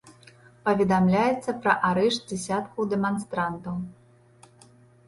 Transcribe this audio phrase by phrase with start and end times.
[0.69, 3.75] Паведамляецца пра арышт дзясяткаў дэманстрантаў.